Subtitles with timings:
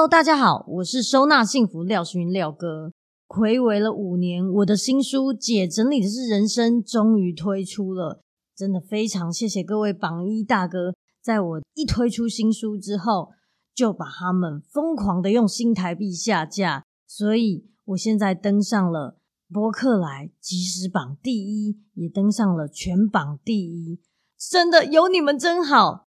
[0.00, 2.90] Hello，大家好，我是收纳幸福廖星云廖哥。
[3.28, 8.22] 睽违了五年，我的新书《姐整理的是人生》终于推出了，
[8.56, 13.32] 真的非常谢谢各位榜一大哥，在我一推出新书之后，
[13.74, 19.18] 就把他们疯狂的用新台币下架，所以我现在登上了
[19.52, 24.00] 博客来即时榜第一，也登上了全榜第一，
[24.38, 26.06] 真的有你们真好。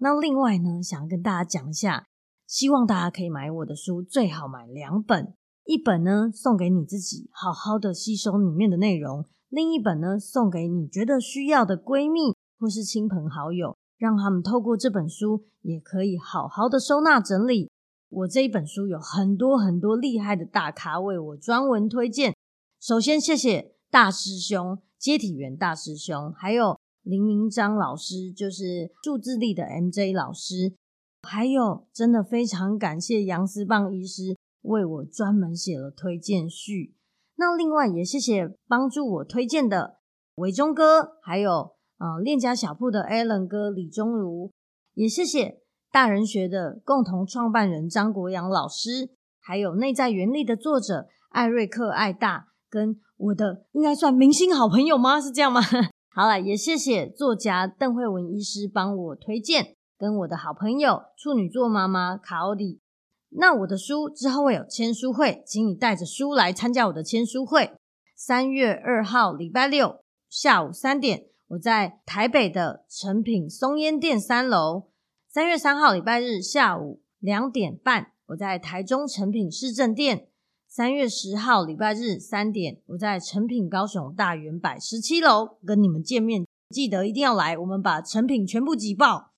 [0.00, 2.08] 那另外呢，想跟大家讲一下。
[2.50, 17.70] 希望大家可以买我的书，最好买两本，一本呢送给你自己，好好的吸收里面的内容；另一本呢送给你觉得需要的闺蜜或是亲朋好友，让他们透过这本书也可以好好的收纳整理。
[18.08, 22.34] 我这一本书有很多很多厉害的大咖为我专门推荐。
[22.80, 30.74] 首先谢谢大师兄接体员大师兄，还有林明章老师，就是数字力的 MJ 老师。
[31.22, 36.94] 还有，真的非常感谢杨思棒医师为我专门写了推荐序。
[37.36, 39.98] 那另外也谢谢帮助我推荐的
[40.36, 44.50] 伟忠哥，还有呃链家小铺的 Alan 哥李忠如，
[44.94, 45.60] 也谢谢
[45.92, 49.10] 大人学的共同创办人张国阳老师，
[49.40, 55.20] 还有内在原力的作者艾瑞克艾大，跟我的应该算明星好朋友吗？
[55.20, 55.60] 是这样吗？
[56.12, 59.76] 好了，也谢谢作家邓惠文医师帮我推荐。
[60.00, 62.80] 跟我的好朋友处女座妈妈卡奥里，
[63.28, 67.74] 那我的书之后会有签书会，请你带着书来参加我的签书会。
[68.16, 74.88] 三月二号礼拜六下午三点，我在台北的诚品松烟店三楼；
[75.28, 80.20] 三月三号礼拜日下午两点半，我在台中诚品市政店；
[80.66, 89.29] 三月十号礼拜日三点，我在诚品高雄大远百十七楼跟你们见面，记得一定要来，我们把诚品全部挤爆。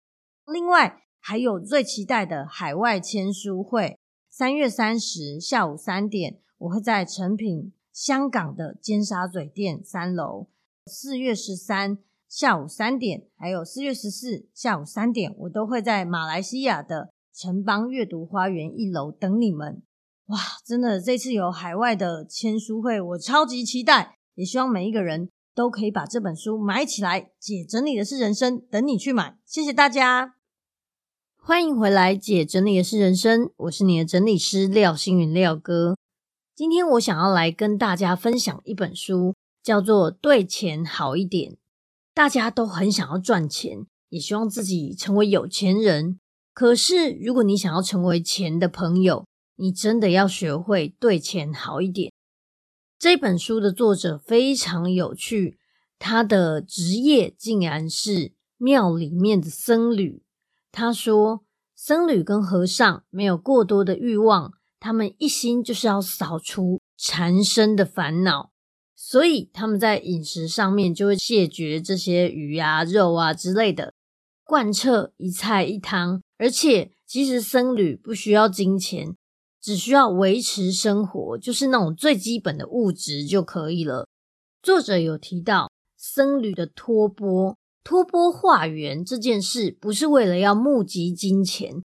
[0.47, 3.99] 另外还有最期待的海外签书会，
[4.29, 10.49] 三月三十下午三点，我会在诚品香港的尖沙咀店三楼；
[10.87, 11.99] 四月十三
[12.29, 19.83] 下午三点，还有四月十四下午三点，我都会在马来西亚的城邦阅读花园一楼等你们。
[20.27, 25.29] 哇，真的，这次有海外的签书会，我超级期待，也希望每一个人。
[25.55, 27.31] 都可以把这本书买起来。
[27.39, 29.39] 姐整理的是人生，等你去买。
[29.45, 30.35] 谢谢大家，
[31.37, 32.15] 欢迎回来。
[32.15, 35.97] 姐整理的是人生，我是你的整理师廖星云廖哥。
[36.55, 41.53] 今天我想要来跟大家分享一本书，叫做《对钱好一点》。
[42.15, 46.19] 大家都很想要赚钱，也希望自己成为有钱人。
[46.53, 49.25] 可是，如果你想要成为钱的朋友，
[49.57, 52.12] 你真的要学会对钱好一点。
[53.03, 55.59] 这本书的作者非常有趣，
[55.99, 60.23] 他的职业竟然是庙里面的僧侣。
[60.71, 61.43] 他说，
[61.75, 68.53] 僧侣跟和尚没有过多的欲望，他们一心就是要扫除缠身的烦恼，
[68.95, 73.93] 所以他们在饮食上面就会谢绝这些鱼啊、肉啊之类的，
[74.45, 76.23] 贯彻一菜一汤。
[76.39, 79.17] 而且，其实僧侣不需要金钱。
[79.63, 84.09] 只需要维持生活，就是那种最基本的物质就可以了。
[84.61, 91.81] 作者有提到僧侣的托钵，托钵化缘这件事，不是为了要募集金钱，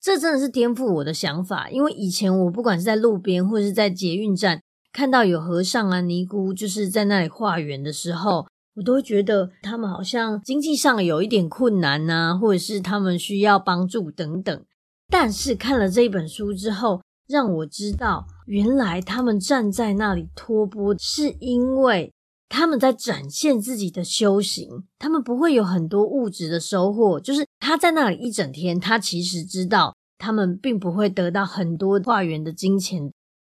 [0.00, 1.70] 这真的是颠覆我的想法。
[1.70, 4.60] 因为以前我不管是在路边或者是在捷运站，
[4.92, 8.46] 看到有和尚啊、尼姑，就是在那里化缘的时候，
[8.76, 14.64] 我都觉得他们好像经济上有一点困难啊，或者是他们需要帮助等等。
[15.08, 22.12] 但是看了这一本书之后，让我知道，原来他们站在那里托钵，是因为
[22.48, 24.84] 他们在展现自己的修行。
[24.98, 33.10] 他们不会有很多物质的收获，就是他在那里一整天，他其实知道他们并不会得到很多化缘的金钱，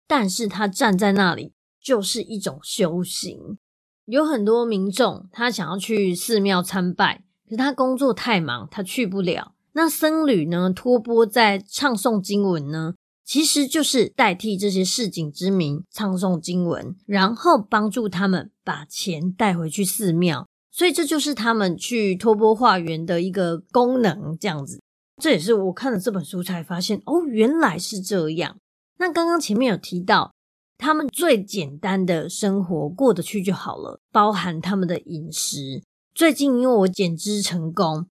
[0.08, 3.60] 但是他站在那里就是一种修行。
[4.06, 9.54] 有很多民众他想要去寺庙参拜，可是他工作太忙，他去不了。
[9.74, 12.96] 那僧侣呢，托钵在唱诵经文呢。
[13.30, 24.36] 其实就是代替这些市井之民唱诵经文，然后帮助他们把钱带回去寺庙，所以这就是他们去托钵化缘的一个功能。
[24.40, 24.82] 这样子，
[25.22, 28.58] 这也是我看了这本书才发现，哦，原来是这样。
[28.98, 30.34] 那刚刚前面有提到，
[30.80, 35.84] 他们最简单的生活过得去就好了，包含他们的饮食。
[36.16, 38.08] 最近因为我减脂成功，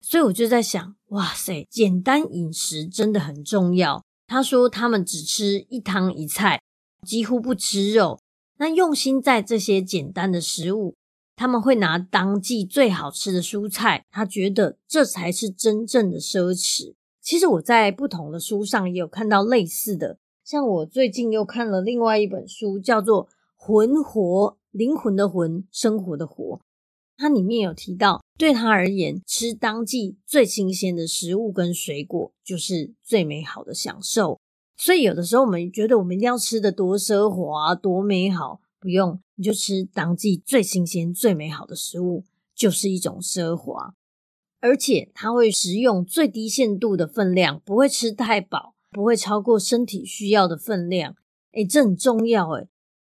[0.00, 4.02] 所以我就在想，哇塞，简单饮食真的很重要。
[4.32, 6.58] 他说他们只吃一汤一菜，
[7.06, 8.18] 几乎不吃肉。
[8.56, 10.94] 那用心在这些简单的食物，
[11.36, 16.94] 他们会拿当季最好吃的蔬菜，他觉得这才是真正的奢侈。
[17.20, 20.16] 其实我在不同的书上也有看到类似的。
[20.42, 24.18] 像我最近又看了另外一本书，叫做《魂活》，
[24.70, 26.58] 灵魂的魂，生活的活。
[27.22, 34.40] 它里面有提到，对他而言，吃当季最新鲜的食物跟水果，就是最美好的享受。
[34.76, 42.24] 所以有的时候我们觉得我们一定要吃得多奢华、多美好，不用，你就吃当季最新鲜、最美好的食物，
[42.56, 43.94] 就是一种奢华。
[44.60, 48.74] 而且它会食用最低限度的分量，不会吃太饱。
[48.90, 51.16] 不会超过身体需要的分量，
[51.52, 52.68] 诶，这很重要诶，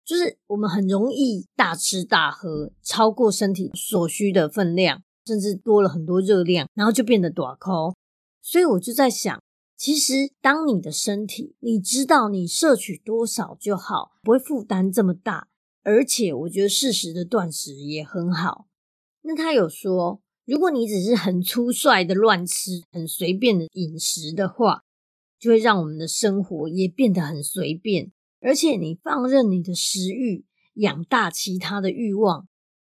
[0.04, 7.94] 就是我们很容易大吃大喝，超过身体所需的分量，甚至多了很多热量，然后就变得大口。
[8.42, 9.42] 所以我就在想，
[9.76, 15.48] 其实当你的身体你知道你摄取多少就好，不会负担这么大，
[15.82, 18.66] 而且我觉得适时的断食也很好。
[19.22, 24.82] 那他有说，如果你只是很粗率的乱吃，很随便的饮食的话，
[25.38, 28.12] 就会让我们的生活也变得很随便，
[28.44, 30.44] 而且你放任你的食欲
[30.74, 32.46] 养大其他的欲望。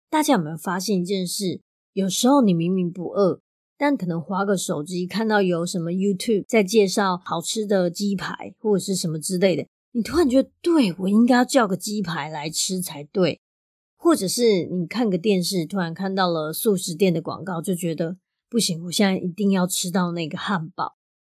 [0.10, 1.62] 大家有没有发现一件事？
[1.94, 3.42] 有时候你明明不饿，
[3.78, 13.40] 但可能滑个手机看到有什么 YouTube 在介绍好吃的鸡排或者是什么之类的，你突然觉得，对，我应该要叫个鸡排来吃才对。
[13.96, 18.18] 或者是你看个电视，突然看到了速食店的广告，就觉得
[18.50, 20.96] 不行，我现在一定要吃到那个汉堡。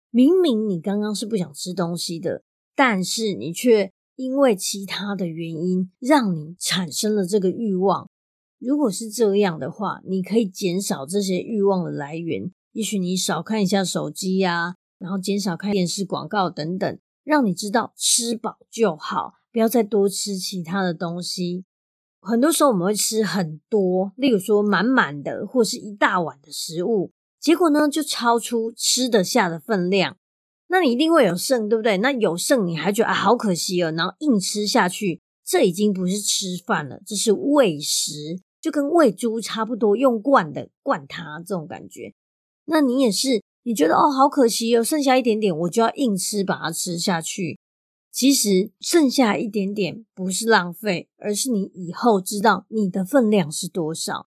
[0.10, 2.44] 明明你刚刚是不想吃东西的，
[2.76, 8.10] 但是你却因为其他的原因让你产生了这个欲望。
[8.58, 12.52] 如果是这样的话，你可以减少这些欲望的来源。
[12.72, 21.66] 也许你少看一下手机呀，然后减少看电视广告等等，让你知道吃饱就好，不要再多吃其他的东西。
[22.20, 27.12] 很多时候我们会吃很多，例如说满满的或是一大碗的食物。
[27.40, 30.18] 结果呢，就超出吃得下的分量，
[30.68, 31.98] 那你一定会有剩，对不对？
[31.98, 42.14] 那有剩，你还觉得啊，好可惜哦，然后硬吃下去，这已经不是吃饭了，这是喂食，就跟喂猪差不多，用惯的惯它这种感觉。
[42.66, 47.58] 那你也是，你觉得哦，好可惜哦，剩下一点点，我就要硬吃，把它吃下去。
[48.12, 54.28] 其实剩下一点点不是浪费，而是你以后知道你的分量是多少，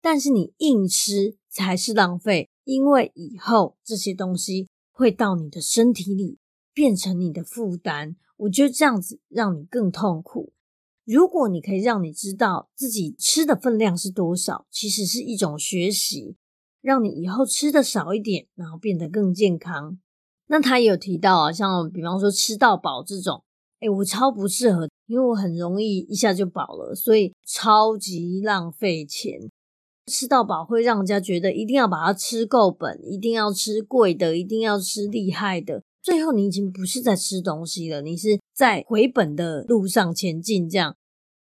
[0.00, 2.48] 但是你硬吃才是浪费。
[2.64, 4.66] 因为以后这些东西
[4.96, 6.38] 会到你的身体里，
[6.72, 8.16] 变成你的负担。
[8.38, 10.54] 我觉得这样子让你更痛苦。
[11.04, 16.36] 如果你可以让你知道自己吃的分量是多少，其实是一种学习，
[16.80, 19.98] 让你以后吃的少一点，然后变得更健康。
[20.46, 23.44] 那他也有提到啊，像比方说吃到饱这种，
[23.80, 29.38] 诶，我超不适合，因为我很容易一下就饱了，所以超级浪费钱。
[30.06, 35.82] 吃到饱会让人家觉得一定要把它吃够本，一定要吃贵的，一定要吃厉害的。
[36.00, 40.68] 最后你已经不是在吃东西了，你是在回本的路上前进。
[40.68, 40.96] 这样，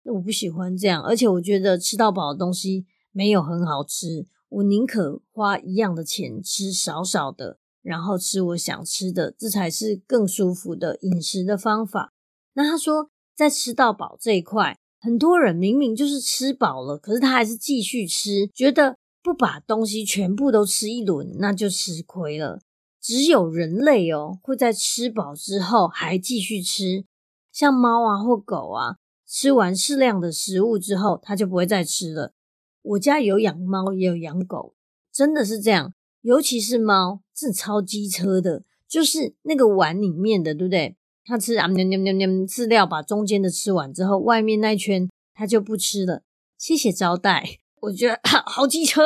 [0.04, 1.02] 我不喜欢这样。
[1.02, 12.12] 而且我觉得吃到饱的东西没有很好吃，我宁可花一样的钱吃少少的，然后吃我想吃的，这才是更舒服的饮食的方法。
[12.54, 14.78] 那他说，在吃到饱这一块。
[15.02, 22.60] 很多人明明就是吃饱了，可是他还是继续吃，觉得不把东西全部都吃一轮，那就吃亏了。
[23.00, 27.04] 只有人类哦，会在吃饱之后还继续吃，
[27.50, 32.32] 像猫啊或狗啊，吃完适量的食物之后，它就不会再吃了。
[32.82, 34.76] 我家有养猫，也有养狗，
[35.12, 35.92] 真的是这样。
[36.20, 40.96] 尤其是猫，是超机车的，就是那个碗里面的，对不对？
[41.24, 46.22] 他吃啊，喵喵喵喵，饲料把中间的吃完之后，外面那一圈他就不吃了。
[46.58, 49.02] 谢谢招待，我觉得好机车。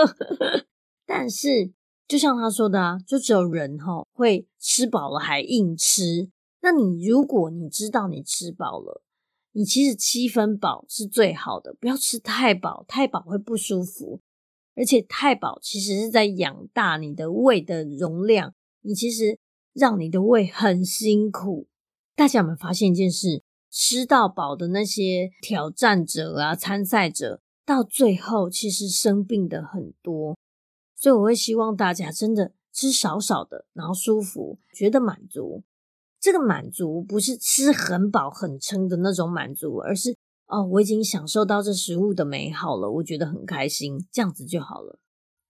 [1.06, 1.72] 但是
[2.08, 6.30] 就像他说的啊，就只有人齁会吃饱了还硬吃。
[6.62, 9.02] 那你如果你知道你吃饱了，
[9.52, 14.20] 你其实七分饱是最好的，不要吃太饱，太饱会不舒服，
[14.74, 19.38] 而且太饱其实是在养大你的胃的容量，你其实
[19.72, 21.68] 让你的胃很辛苦。
[22.16, 23.42] 大家有没有发现一件事？
[23.70, 30.34] 吃到饱的那些挑战者啊、参赛者，到最后其实生病的很多。
[30.94, 35.62] 所以我会希望大家真的吃少少的，然后舒服，觉得满足。
[36.18, 44.98] 这个满足不是吃很饱很撑的那种满足，而是哦，我已经享受到这食物的美好了，我觉得很开心，这样子就好了。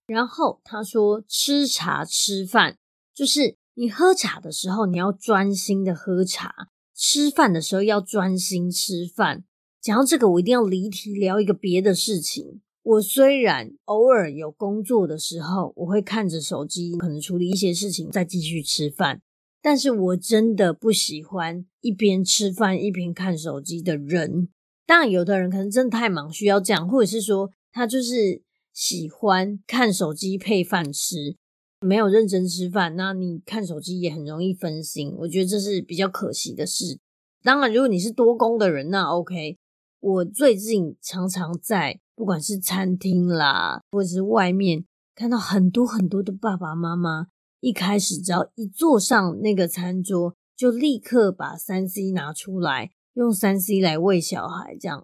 [0.07, 2.77] 然后他说，吃茶吃饭
[3.13, 6.49] 就是你喝茶的时候，你要专心的喝茶；
[6.95, 9.43] 吃饭的时候要专心吃饭。
[9.79, 12.61] 讲到这个，我一定要离题聊一个别的事情。
[12.81, 19.21] 我虽然偶尔有工作的时候，我会看着手机，可能处理一些事情，再继续吃饭。
[19.61, 24.49] 但是我真的不喜欢一边吃饭一边看手机的人。
[24.87, 28.41] 当然，有的人可能真的太忙，需要这样，或者是说他就是
[28.73, 31.35] 喜欢看手机配饭吃，
[31.79, 32.95] 没有认真吃饭。
[32.95, 36.99] 那你看手机也很容易分心，我觉得这是比较可惜的事。
[37.43, 39.57] 当然，如果你是多工的人，那 OK。
[39.99, 47.27] 我最近常常在不管是餐厅啦，或者是外面，看到很多很多的爸爸妈妈，
[47.61, 55.03] 一开始只要一坐上那个餐桌，就立刻把三 C 拿出来，用三 C 来喂小孩，这样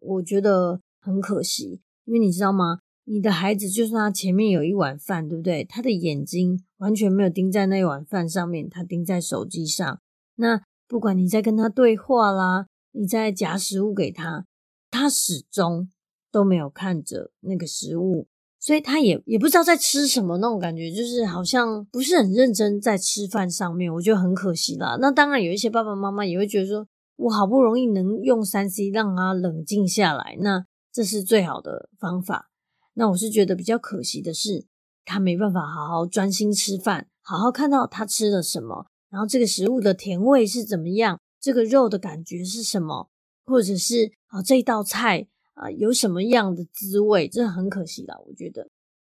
[0.00, 1.80] 我觉得很可惜。
[2.04, 2.80] 因为你知道吗？
[3.04, 5.64] 你的孩子就算他前面有一碗饭，对不对？
[5.64, 10.00] 他的眼睛完全没有盯在那一碗饭上面，他盯在手机上。
[10.36, 12.66] 那不管你在跟他对话啦。
[12.94, 14.44] 你在夹食物给他，
[14.90, 15.88] 他始终
[16.30, 18.28] 都没有看着那个食物，
[18.60, 24.98] 所以他也也不知道在吃什么那种感觉，就是好像不是很认真在吃饭上面，我觉得很可惜啦。
[25.00, 32.50] 那当然有一些爸爸妈妈也会觉得说，我好不容易能用三 C 让他冷静下来，那这是最好的方法。
[32.94, 34.66] 那我是觉得比较可惜的是，
[35.04, 41.18] 他没办法好好专心吃饭，好好看到他吃了什么，然后这个食物的甜味是怎么样。
[41.40, 43.10] 这个肉的感觉是什么？
[43.44, 47.26] 或者是啊，这道菜啊有什么样的滋味？
[47.26, 48.68] 这很可惜啦，我觉得。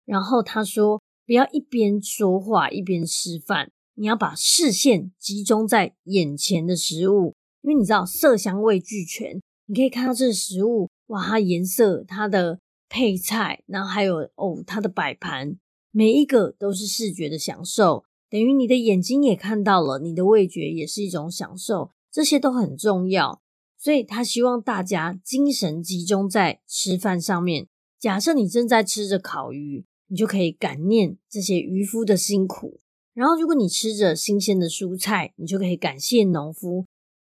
[0.07, 12.59] 然后他说，不要一边说话一边吃饭，你要把视线集中在眼前的食物，因为你知道色香味俱全，你可以看到这食物，哇，它颜色、它的
[12.95, 15.59] 配菜，然后还有哦，它的摆盘，
[15.91, 21.91] 每一个都是视觉的享受，等于你的眼睛也看到了，你的味觉也是一种享受。
[22.13, 23.43] 这些都很重要，
[23.77, 27.67] 所以他希望大家精神集中在吃饭上面。
[27.99, 32.79] 假设你正在吃着烤鱼，你就可以感念这些渔夫的辛苦；
[33.13, 36.87] 然后，如果你吃着新鲜的蔬菜，你就可以感谢农夫。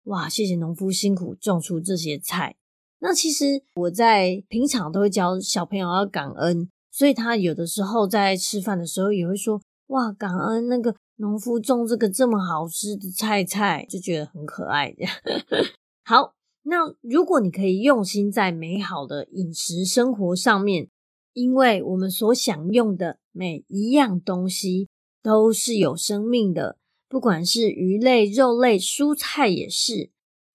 [0.06, 2.56] 哇，谢谢农夫辛苦种出这些菜。
[3.02, 14.92] 那其实我在平常都会教小朋友要感恩，所以他有的时候在吃饭的时候也会说：“哇，感恩那个。”农夫种这个这么好吃的菜菜，就觉得很可爱。
[16.04, 20.88] 好，那如果你可以用心在美好的饮食生活上面，
[21.32, 24.88] 因为我们所享用的每一样东西
[25.22, 26.76] 都是有生命的，
[27.08, 30.10] 不管是鱼类、肉类、蔬菜也是。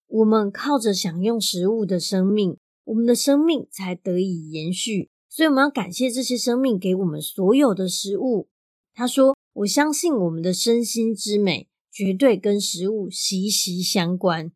[0.07, 5.09] 我们靠着享用食物的生命，我们的生命才得以延续。
[5.29, 8.47] 所以我们要感谢这些生命给我们所有的食物。
[8.93, 9.35] 他说。
[9.57, 14.51] 我相信我们的身心之美绝对跟食物息息相关。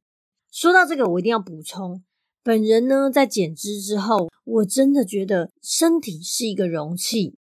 [0.52, 2.04] 说到这个，我一定要补充，
[2.44, 7.34] 本人呢在减脂之后，我真的觉得身体是一个容器。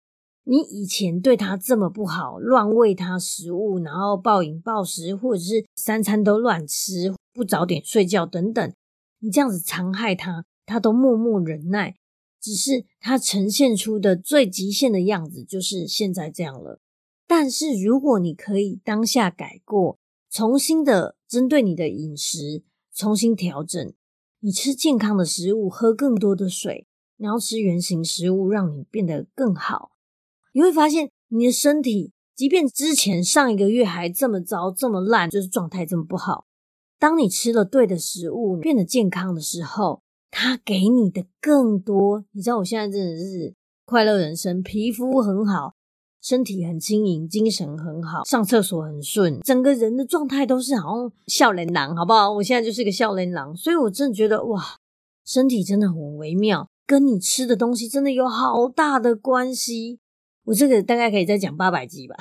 [0.45, 8.75] 你以前对它这么不好，乱喂它食物，然后暴饮暴食，或者是三餐都乱吃，不早点睡觉等等，
[9.21, 11.95] 你这样子残害他，他都默默忍耐。
[12.40, 16.80] 只是他呈现出的最极限的样子，就是现在这样了。
[17.28, 23.92] 但是，如果你可以当下改过，重新的针对你的饮食重新调整，
[24.40, 29.92] 你吃健康的食物，喝更多的水，然后吃原型食物，让你变得更好，
[30.52, 36.47] 你会发现你的身体，即便之前上一个月还这么糟、这么烂，就是状态这么不好，
[36.99, 42.25] 当你吃了对的食物，变得健康的时候，它给你的更多。
[42.33, 45.75] 你知道，我现在真的是快乐人生，皮肤很好。
[46.21, 52.33] 身体很轻盈，精神很好，上厕所很顺，整个人的状态都是好像少年郎，好不好？
[52.33, 54.61] 我现在就是个少年郎，所以我真的觉得哇，
[55.25, 60.00] 身体真的很微妙，跟你吃的东西真的有好大的关系。
[60.47, 62.17] 我这个大概可以再讲八百集吧。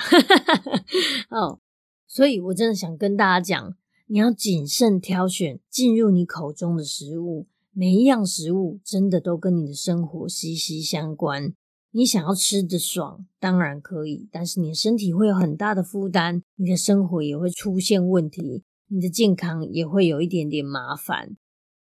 [1.30, 1.58] 哦，
[2.06, 3.74] 所以我真的想跟大家讲，
[4.10, 11.52] 你要谨慎挑选进入你口中的食物，每一样食物真的都跟你的生活息息相关。
[11.90, 21.36] 你想要吃的爽，当然可以，但是你的身体会有很大的负担，你的生活也会出现问题，你的健康也会有一点点麻烦。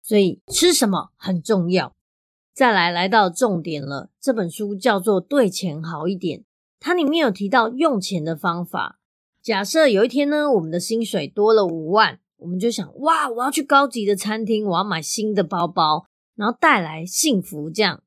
[0.01, 1.93] 所以吃什么很重要。
[2.53, 6.39] 再来，来到重点了，这本书叫做《对钱好一点》，
[6.79, 9.01] 它里面有提到用钱的方法。
[9.45, 18.01] 假设有一天呢，我们的薪水多了五万，我们就想，哇，我要去高级的餐厅，我要买新的包包，然后带来幸福，这样。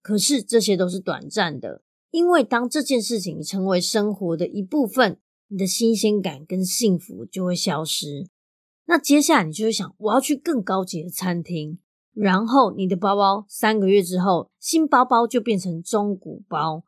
[0.00, 1.82] 可是这些都是短暂的，
[2.12, 8.28] 因为当这件事情成为生活的一部分，你的新鲜感跟幸福就会消失。
[8.84, 11.80] 那接下来你就会想，我要去更高级的餐厅，
[12.12, 16.84] 然后你的包包三个月之后，新包包就变成中古包，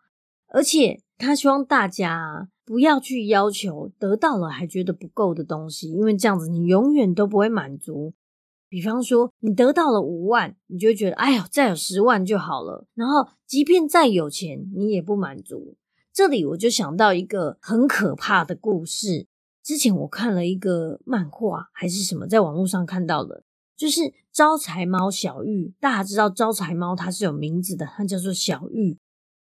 [0.46, 8.12] 而且他希望大家不要去要求得到了还觉得不够的东西，因为这样子你永远都不会满足。
[8.68, 12.84] 比方说，你得到了五万，你就觉得，哎呀，再有十万就好了。
[12.94, 15.76] 然后，即便再有钱，你也不满足。
[16.12, 19.28] 这里我就想到一个很可怕的故事。
[19.62, 23.44] 之前我看了一个漫画还是什么，在网络上看到的，
[23.76, 25.72] 就是招财猫小玉。
[25.78, 28.98] 大家知道招财猫它是有名字的，它叫做小玉。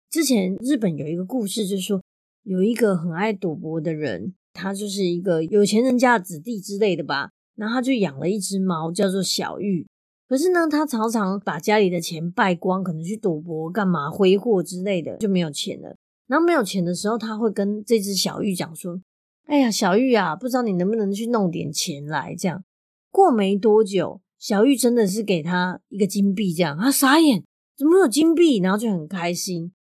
[0.08, 2.00] 之前日本有一个故事，就是说
[2.46, 7.30] 有一个很爱赌博的人，他就是一个有钱人家的子弟之类的吧。
[7.56, 9.84] 然后他就养了一只猫，叫做小玉。
[10.28, 15.96] 可是呢，他常常把家里的钱败光，可能去赌博、干嘛挥霍之类的，就没有钱了。
[16.28, 19.00] 然后没有钱的时候，他会跟这只小玉讲说
[19.46, 22.62] ：“哎呀，小玉啊，不知道你能不能去弄点钱来？”这样
[23.10, 27.42] 过没多久，小玉真的是给他一个金币，这样他傻眼，
[27.76, 28.58] 怎么有金币？
[28.58, 29.72] 然后就很开心。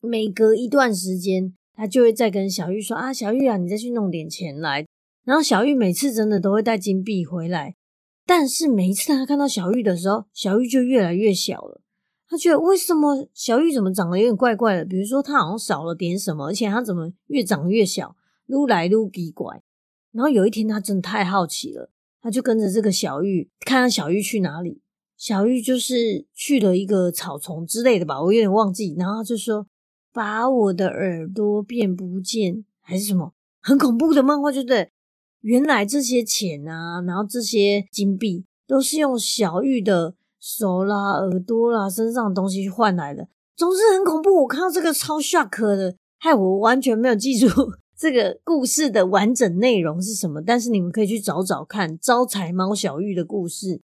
[0.00, 4.86] 每隔一段时间，他就会再跟小玉说：“啊，小玉啊，你再去弄点钱来。”
[5.24, 7.76] 然后小玉每次真的都会带金币回来，
[8.24, 11.82] 但是每一次他看到小玉的时候，小玉就越来越小了。
[12.28, 14.84] 他觉得为什么小玉怎么长得有点怪怪的？
[14.84, 18.16] 比如说他好像少了点什么，而且他怎么越长越小，
[18.46, 19.62] 撸来撸奇怪。
[20.12, 21.90] 然后有一天他真的太好奇了，
[22.20, 24.80] 他就跟着这个小玉，看看小玉去哪里。
[25.16, 28.94] 小玉就是去了一个草丛之类的吧，我有点忘记。
[28.98, 29.66] 然后他就说
[30.16, 34.88] ：“把我的耳朵变不见，还是什么很恐怖的漫画，就对。”
[35.44, 44.42] 原来这些钱啊，然后这些金币都是用小玉的手啦、耳朵啦、身上的东西去换来的，总之很恐怖。
[44.42, 47.46] 我看到这个超 shock 的，害我完全没有记住
[47.94, 50.40] 这个故事的完整内容是什么。
[50.40, 53.82] 但是你们可以去找找看招财猫小玉的故事，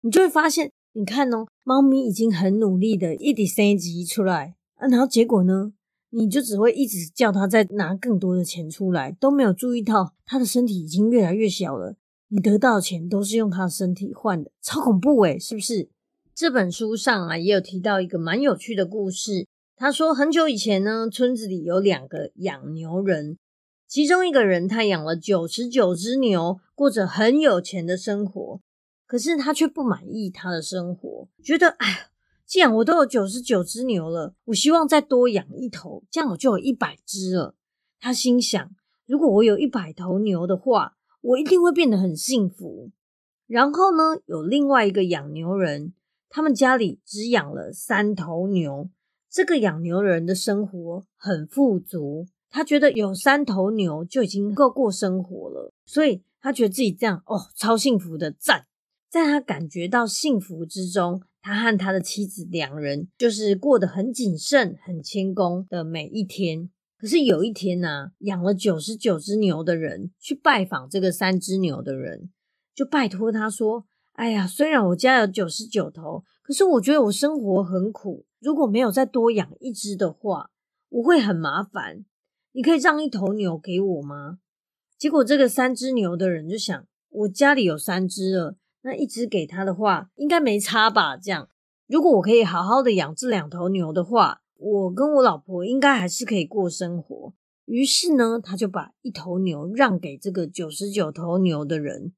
[0.00, 4.54] 你就会发现，你看哦，猫咪已经很努力的一直生钱出来
[4.90, 5.72] 然后结果呢？
[6.16, 11.96] 你就只会一直叫他再拿更多的钱出来，都没有注意到他的身体已经越来越小了。
[12.28, 15.88] 你得到的钱都是用他的身体换的，超恐怖诶，是不是？
[16.32, 19.48] 这本书上啊也有提到一个蛮有趣的故事。
[19.74, 23.36] 他说很久以前呢，村子里有两个养牛人，
[23.88, 28.60] 其中一个人他养了九十九只牛，过着很有钱的生活，
[29.04, 32.10] 可是他却不满意他的生活，觉得哎。
[32.46, 37.54] 既然我都有九十九只牛了，我希望再多养一头，这样我就有一百只了。
[37.98, 38.70] 他心想，
[39.06, 42.90] 如果我有一百头牛的话，我一定会变得很幸福。
[43.46, 45.94] 然后呢，有另外一个养牛人，
[46.28, 48.90] 他们家里只养了三头牛。
[49.30, 58.66] 这个养牛人的生活很富足，他觉得有三头牛就已经够过生活了，所以他觉得自己这样哦，超幸福的赞。
[59.10, 61.22] 在他感觉到幸福之中。
[61.44, 66.70] 他和他的妻子两人就是过得很谨慎、很谦恭的每一天。
[66.96, 72.30] 可是有一天呢、啊，养了九十九只牛的人去拜访这个三只牛的人，
[72.74, 73.84] 就拜托他说
[74.16, 78.24] ：“哎呀，虽然我家有九十九头，可是我觉得我生活很苦。
[78.40, 80.48] 如果没有再多养一只的话，
[80.88, 82.06] 我会很麻烦。
[82.52, 84.38] 你可以让一头牛给我吗？”
[84.96, 91.16] 结果这个三只牛的人就想：“我家里有三只了。”那一只给他的话，应该没差吧？
[91.16, 91.48] 这样，
[91.86, 97.32] 如果我可以好好的养这两头牛的话，我跟我老婆应该还是可以过生活。
[97.64, 102.12] 于是呢，他就把一头牛让给这个九十九头牛的人，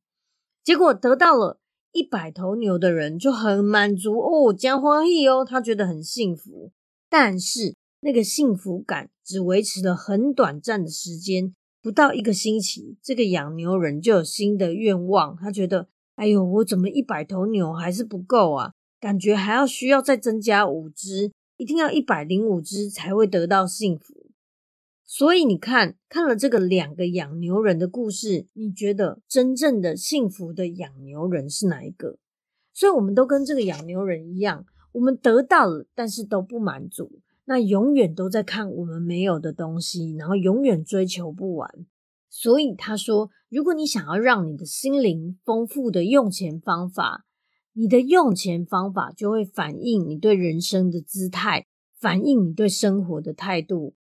[0.64, 1.60] 结果得到了
[1.92, 6.72] 一百头牛的人就很满足哦，讲欢喜哦，他觉得很幸福。
[7.08, 15.86] 但是那个幸福感只维持了很短暂的时间，不到一个星期，这个养牛人就有新的愿望，他觉得。
[16.16, 18.72] 哎呦，我怎么一百头牛还是不够啊？
[18.98, 24.26] 感觉还要需要再增加五只，一定要一百零五只才会得到幸福。
[25.04, 32.18] 所以你看，看了这个两个养牛人的故事，你觉得真正的幸福的养牛人是哪一个？
[32.72, 41.86] 所以我们都跟这个养牛人一样，我们得到了，但是都不满足，那永远都在看我们没有的东西，然后永远追求不完。
[42.38, 47.24] 所以他说，如果你想要让你的心灵丰富的用钱方法，
[47.72, 51.64] 你的用钱方法就会反映你对人生的姿态，
[51.98, 53.94] 反映你对生活的态度。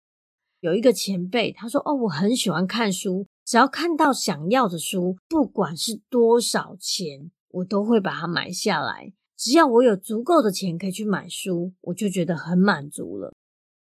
[0.59, 9.13] 有一个前辈他说：“哦，我很喜欢看书，只要看到想要的书，不管是多少钱，我都会把它买下来。
[9.37, 13.33] 只要我有足够的钱可以去买书，我就觉得很满足了。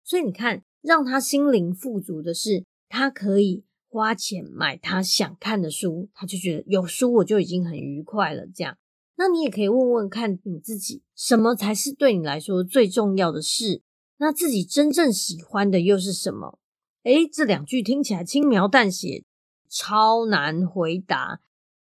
[0.05, 3.65] 所以你看，让他心灵富足的是，他可以
[3.97, 8.47] 花钱买他想看的书，他就觉得有书我就已经很愉快了。
[8.55, 8.77] 这样，
[9.17, 13.81] 那你也可以问问看你自己，什么才是对你来说最重要的事？
[14.19, 16.59] 那自己真正喜欢的又是什么？
[17.05, 19.25] 诶，这两句听起来轻描淡写，
[19.71, 21.41] 超难回答。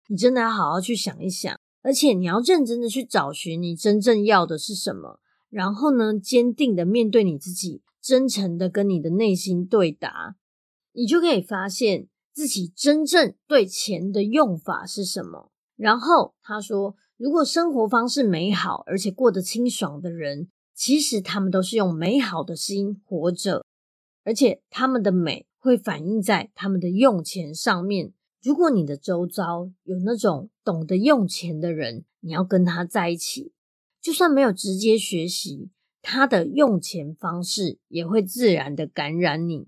[0.08, 1.60] 你真的要好好去想一想。
[1.82, 10.38] 而且你要认真的去找寻你真正要的是什么，然后呢，坚定的面对你自己，真诚的跟你的内心对答，
[10.98, 15.52] 你就可以发现自己真正对钱的用法是什么。
[15.76, 23.64] 然后他说，如果生活方式美好而且过得清爽的人，其实他们都是用美好的心活着，
[24.24, 28.14] 而且他们的美会反映在他们的用钱上面。
[28.42, 33.54] 如果你的周遭有那种懂得用钱的人，你要跟他在一起，
[34.02, 35.70] 就算没有直接学习，
[36.02, 39.68] 他的用钱方式也会自然的感染你。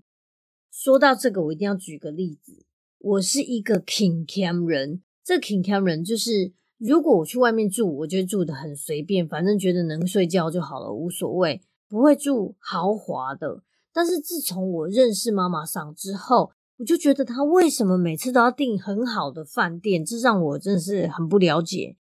[0.70, 2.64] 说到这个，我一定要举个例子。
[2.98, 13.62] 我是一个挺 cam 人，这挺 cam 人就是，如果我去外面住，我就住得很随便，反正觉得能睡觉就好了，无所谓，不会住豪华的。
[13.92, 21.96] 但是自从我认识妈妈桑之后，我就觉得他为什么每次都要订很好的饭店，这让我真的是很不了解。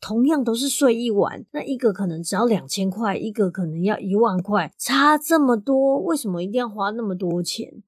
[0.00, 7.82] 同样都是睡一晚，那一个可能只要两千块，一个可能要一万块，差这么多，为什么一定要花那么多钱？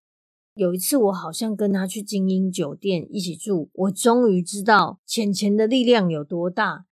[0.55, 6.87] 有一次我好像跟他去精英酒店一起住，我终于知道钱钱的力量有多大。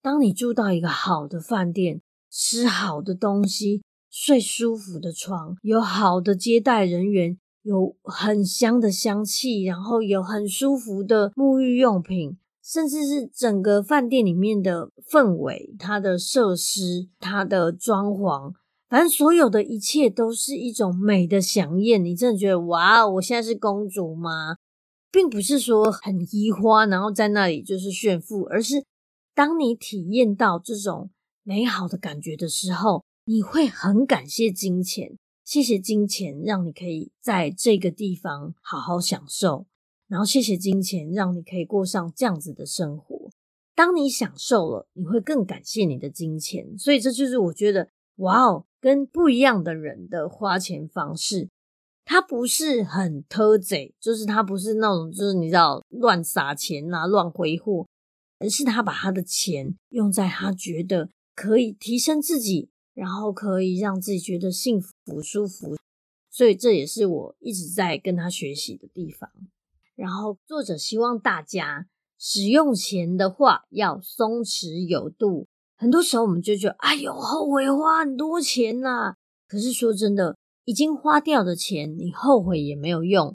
[0.00, 7.38] 当你住到一个好的饭店，吃好的东西，睡舒服的床，有好的接待人员。
[7.62, 18.54] 有很香的香气，然后有很舒服的沐浴用品，甚至是整个饭店里面的氛围、它的设施、它的装潢，
[18.90, 22.04] 反正所有的一切都是一种美的想宴。
[22.04, 24.56] 你真的觉得哇，我现在是公主吗？
[25.12, 28.84] 并不是说很移花，然后在那里就是炫富，而是
[29.32, 31.10] 当你体验到这种
[31.44, 35.16] 美好的感觉的时候，你会很感谢金钱。
[35.44, 39.66] 谢谢金钱，让你可以在这个地方好好享受。
[40.08, 43.30] 然后谢谢金钱，让你可以过上这样子的生活。
[43.74, 46.76] 当你享受了，你会更感谢你的金钱。
[46.76, 51.48] 所以这就是我觉得，哇哦，跟不一样的人的花钱方式，
[52.04, 57.86] 他不是很偷贼，就是他不是那种就是你知道乱撒钱啊、乱挥霍，
[58.38, 62.70] 而是他把他的钱用在他觉得可以提升自己。
[62.92, 65.76] 然后可以让自己觉得幸福、舒服，
[66.28, 69.30] 所以这也是我一直在跟他学习的地方。
[69.94, 71.86] 然后作者希望大家
[72.18, 75.46] 使用钱的话要松弛有度。
[75.80, 79.14] 很多时候我们就觉得，哎呦，后悔花很多钱呐。
[79.48, 83.34] 可是说真的，已经花掉的钱，你后悔也没有用。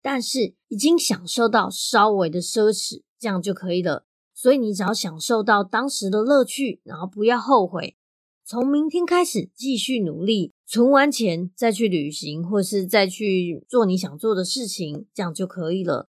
[0.00, 4.06] 但是已经享受到稍微的奢侈，这样就可以了。
[4.32, 7.94] 所以你只要享受到当时的乐趣，然后不要后悔。
[8.42, 16.08] 从明天开始继续努力，存完钱再去旅行，或是再去做你想做的事情，这样就可以了。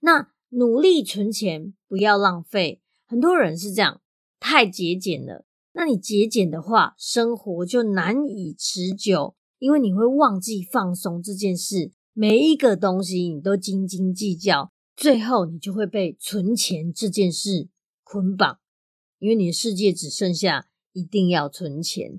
[0.00, 2.82] 那努力存钱，不要浪费。
[3.06, 3.99] 很多人是这样，
[4.40, 5.44] 太节俭了。
[5.74, 11.92] 那你节俭的话，生活就难以持久，因为你会忘记放松这件事。
[12.12, 17.68] 每一个东西你都斤斤计较，最后你就会被存钱这件事
[18.02, 18.58] 捆绑，
[19.20, 20.66] 因为你的世界只剩下。
[20.92, 22.18] 一定要存钱。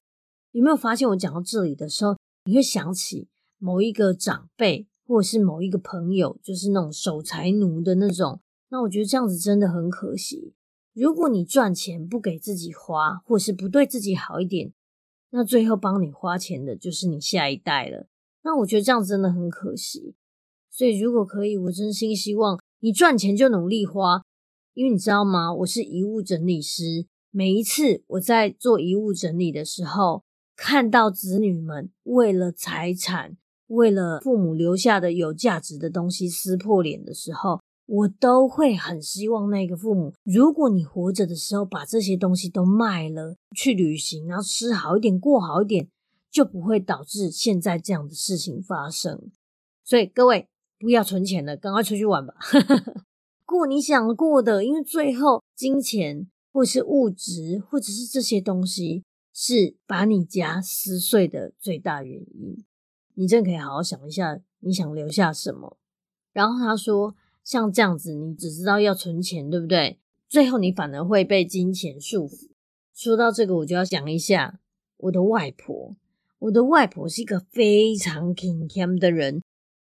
[0.51, 8.39] 有没有发现我讲到这里的时候，你会想起某一个长辈，或者是某一个朋友，就是那种守财奴的那种？
[8.69, 10.53] 那我觉得这样子真的很可惜。
[10.93, 14.73] 如果你赚钱不给自己花，或是不对自己好一点，
[15.29, 18.07] 那最后帮你花钱的就是你下一代了。
[18.43, 20.15] 那我觉得这样真的很可惜。
[20.69, 24.23] 所以如果可以，我真心希望你赚钱就努力花，
[24.73, 25.53] 因为你知道吗？
[25.53, 27.07] 我是遗物整理师。
[27.29, 30.23] 每一次我在做遗物整理的时候，
[30.57, 45.89] 看到子女们为了财产、为了父母留下的有价值的东西撕破脸的时候，我都会很希望那个父母，如果你活着的时候把这些东西都卖了，去旅行，然后吃好一点，过好一点，
[46.31, 49.29] 就不会导致现在这样的事情发生。
[49.83, 50.47] 所以各位
[50.79, 52.33] 不要存钱了，赶快出去玩吧，
[53.45, 56.29] 过你想过的，因为最后金钱。
[56.53, 62.65] 或是物质，或者是这些东西，是把你家撕碎的最大原因。
[63.13, 65.77] 你真的可以好好想一下，你想留下什么？
[66.33, 69.99] 然后他说，像这样子，你只知道要存钱，对不对？
[70.29, 72.49] 最后你反而会被金钱束缚。
[72.93, 74.59] 说到这个，我就要讲一下
[74.97, 75.95] 我的外婆。
[76.39, 79.43] 我的外婆是一个非常勤俭的人，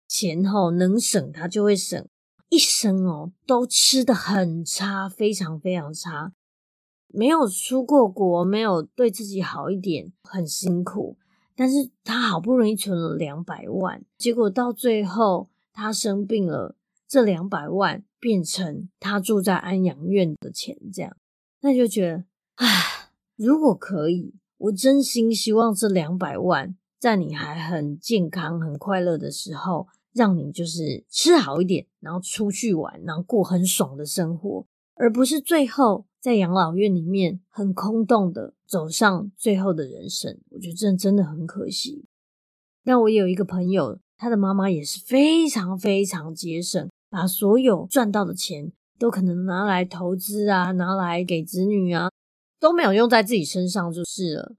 [0.07, 2.07] 钱吼能省她就会省，
[2.49, 6.33] 一生哦都吃得很差，非常非常差，
[7.07, 11.17] 没有出过国，没有对自己好一点，很辛苦。
[11.55, 16.75] 但是她好不容易存了两百万，结果到最后她生病了。
[17.15, 21.15] 这两百万变成他住在安养院的钱，这样，
[21.61, 22.25] 那就觉得，
[22.55, 22.67] 唉，
[23.37, 40.37] 如果可以，我真心希望这两百万在你还很健康、很快乐的时候，让你就是吃好一点，然后出去玩，然后过很爽的生活，而不是最后在养老院里面很空洞的走上最后的人生。
[40.49, 42.03] 我觉得这真的很可惜。
[42.83, 46.89] 那我有一个朋友，他的妈妈也是非常非常节省。
[47.15, 52.09] 把所有赚到的钱都可能拿来投资啊，拿来给子女啊，
[52.59, 54.55] 都没有用在自己身上就是了。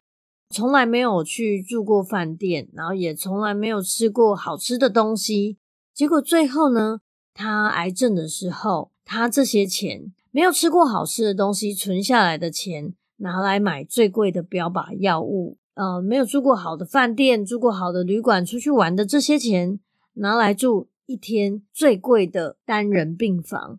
[0.48, 5.58] 从来没有去住过饭店，然后也从来没有吃过好吃的东西。
[5.92, 7.00] 结果最后呢，
[7.34, 15.58] 他癌症的时候，他这些钱没有吃过好吃的东西存下来的钱，拿来买最贵的标靶药物。
[15.74, 19.78] 呃，没有住过好的饭店，住过好的旅馆，出去玩的这些钱
[20.14, 20.88] 拿来住。
[21.06, 23.78] 一天最贵的单人病房，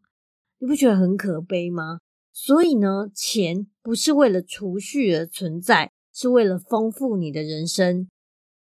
[0.60, 2.00] 你不觉得很可悲吗？
[2.32, 8.08] 所以呢，钱不是为了储蓄而存在，是为了丰富你的人生。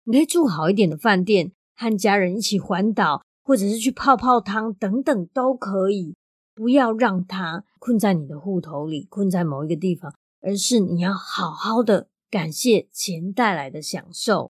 [0.04, 6.14] 你可以住好一点的饭店，和家人一起环岛，或者是去泡泡汤等等都可以。
[6.54, 14.52] 不要让它困在你的户头里，困在某一个地方，而是你要好好的感谢钱带来的享受。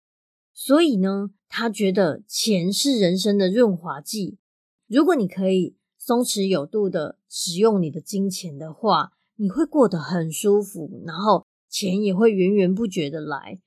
[0.55, 4.39] 所以呢，他觉得钱是人生的润滑剂。
[4.87, 13.61] 如果你可以松弛有度的使用你的金钱的话，你会过得很舒服，然后钱也会源源不绝的来。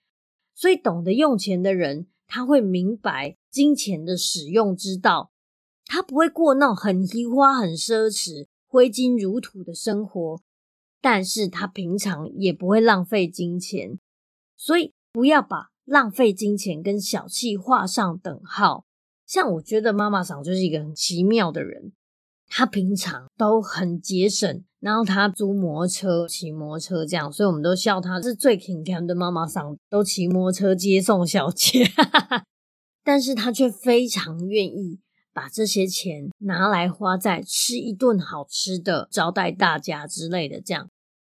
[0.54, 5.32] 所以，懂得用钱的人，他会明白金钱的使用之道。
[5.86, 10.42] 他不会过那种很虚花、很奢侈、挥金如土的生活，
[11.02, 14.00] 但是他平常也不会浪费金钱。
[14.56, 18.86] 所以，不要把浪费金钱跟小气画上等号。
[19.26, 21.94] 像我觉得妈妈桑就是一个很奇妙的人，
[22.48, 31.86] 她平常都很节省，然后她租摩托车、骑摩托车这样，所以我们都笑她是最勤俭的妈妈桑，都骑摩托车接送小姐。
[33.04, 35.00] 但是她却非常愿意
[35.34, 40.90] 把这些钱拿来花在吃一顿好吃的、招待大家之类的，这样。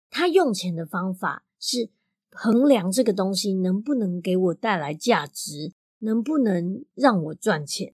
[0.10, 1.92] 她用钱的方法是。
[2.36, 7.94] 衡量这个东西能不能给我带来价值，能不能让我赚钱？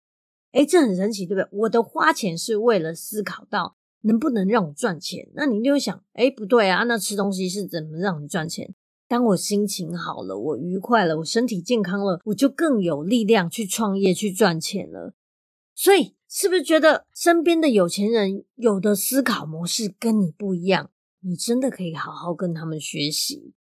[0.53, 1.49] 诶，这很神奇，对不对？
[1.59, 5.29] 我的花钱是为了思考到能不能让我赚钱。
[5.35, 8.75] 那你就会想，诶，不对啊，那吃东西是怎么让你赚钱？
[9.07, 15.15] 当我心情好了，我愉快了，我身体健康了，我就更有力量去创业去赚钱了。
[15.75, 20.91] 所以，是不是觉得身边的有钱人有的思考模式跟你不一样？
[21.21, 23.55] 你真的可以好好跟他们学习。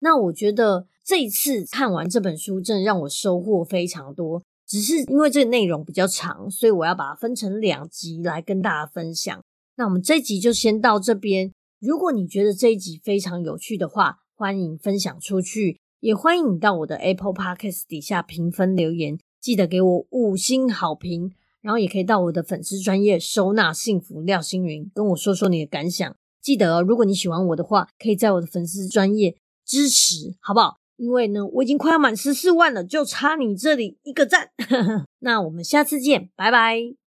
[0.00, 4.42] 那我觉得这一次看完这本书，真的让我收获非常多。
[4.66, 9.40] 只是因为这个内容比较长，所以我要把它分成两集来跟大家分享。
[9.76, 11.52] 那我们这一集就先到这边。
[11.78, 21.32] 如果你觉得这一集非常有趣的话，欢迎分享出去，也欢迎你到我的 Apple Podcast 底下评分留言，记得给我五星好评。
[21.62, 26.16] 然后也可以到我的粉丝专业收纳幸福廖星云，跟我说说你的感想。
[26.40, 29.36] 记得哦，如果你喜欢我的话，可以在我的粉丝专页。
[29.66, 30.78] 支持好不好？
[30.96, 34.50] 因为呢，我已经快要满十四万了，就差你这里一个赞。
[35.20, 37.05] 那我们下次见，拜拜。